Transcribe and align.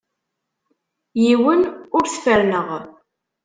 Yiwen 1.23 1.61
ur 1.95 2.05
t-ferrneɣ. 2.07 2.67